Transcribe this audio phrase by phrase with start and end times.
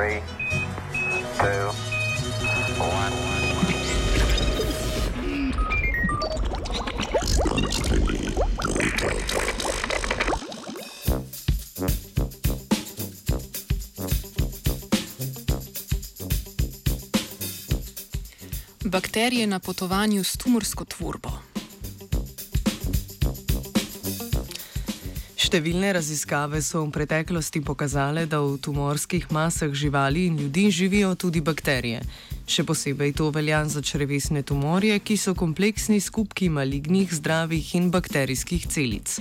[0.00, 0.22] Three,
[1.36, 1.66] two,
[2.78, 3.12] one.
[18.84, 21.49] Bakterije na potovanju s tumorsko tvorbo.
[25.50, 31.42] Številne raziskave so v preteklosti pokazale, da v tumorskih masah živali in ljudi živijo tudi
[31.42, 32.04] bakterije.
[32.46, 38.68] Še posebej to velja za črevesne tumorje, ki so kompleksni skupki malignih, zdravih in bakterijskih
[38.70, 39.18] celic.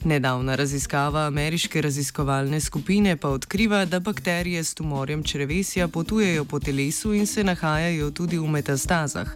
[0.00, 7.12] Nedavna raziskava ameriške raziskovalne skupine pa odkriva, da bakterije s tumorjem črevesja potujejo po telesu
[7.12, 9.28] in se nahajajo tudi v metastazah.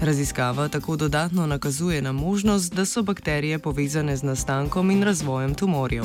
[0.00, 6.04] Raziskava tako dodatno nakazuje na možnost, da so bakterije povezane z nastankom in razvojem tumorjev.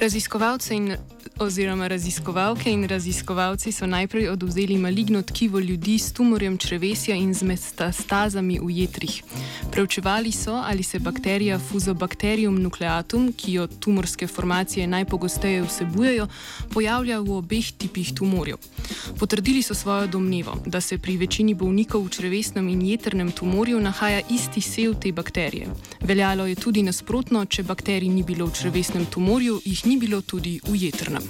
[0.00, 0.96] Raziskovalce in
[1.38, 7.42] oziroma raziskovalke in raziskovalci so najprej oduzeli maligno tkivo ljudi s tumorjem črevesja in z
[7.42, 9.22] metastazami v jetrih.
[9.70, 16.26] Preučevali so, ali se bakterija Fusobacterium nucleatum, ki jo tumorske formacije najpogosteje vsebujejo,
[16.74, 18.56] pojavlja v obeh tipih tumorjev.
[19.18, 24.20] Potrdili so svojo domnevo, da se pri večini bolnikov v črevesnem in jetrnem tumorju nahaja
[24.30, 25.68] isti sev te bakterije.
[26.00, 30.60] Veljalo je tudi nasprotno, če bakterij ni bilo v črevesnem tumorju, jih ni bilo tudi
[30.66, 31.27] v jetrnem.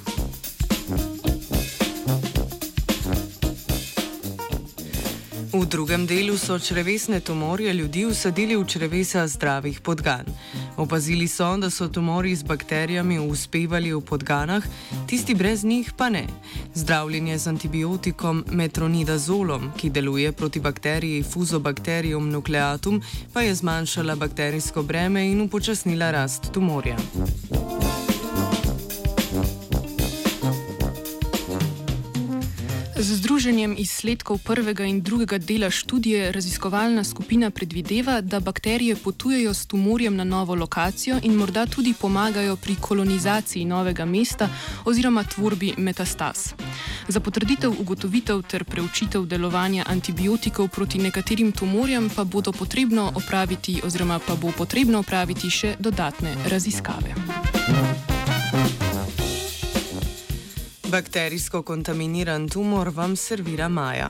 [5.52, 10.24] V drugem delu so črevesne tumorje ljudi usadili v črevesa zdravih podgan.
[10.76, 14.62] Opazili so, da so tumori z bakterijami uspevali v podganah,
[15.06, 16.26] tisti brez njih pa ne.
[16.74, 23.02] Zdravljenje z antibiotikom metronidazolom, ki deluje proti bakteriji Fusobacterium nucleatum,
[23.32, 26.96] pa je zmanjšala bakterijsko breme in upočasnila rast tumorja.
[32.98, 39.66] Z združenjem izsledkov prvega in drugega dela študije raziskovalna skupina predvideva, da bakterije potujejo s
[39.66, 44.48] tumorjem na novo lokacijo in morda tudi pomagajo pri kolonizaciji novega mesta
[44.84, 46.52] oziroma tvorbi metastaz.
[47.08, 54.18] Za potrditev ugotovitev ter preučitev delovanja antibiotikov proti nekaterim tumorjem pa bodo potrebno opraviti oziroma
[54.18, 57.14] pa bo potrebno opraviti še dodatne raziskave.
[60.88, 64.08] Bakterijsko kontaminiran tumor vam servira Maja.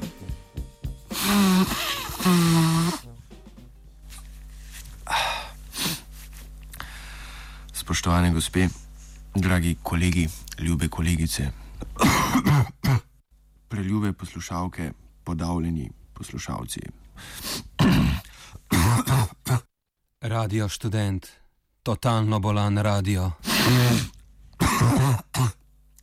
[7.72, 8.68] Spoštovane gospe,
[9.34, 10.28] dragi kolegi,
[10.58, 11.50] ljube kolegice,
[13.68, 14.92] preljube poslušalke,
[15.24, 16.80] podavljeni poslušalci.
[20.20, 21.26] Radio študent,
[21.82, 23.30] totalno bolan radio.